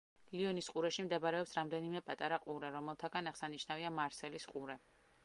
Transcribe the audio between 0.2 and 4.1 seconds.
ლიონის ყურეში მდებარეობს რამდენიმე პატარა ყურე, რომელთაგან აღსანიშნავია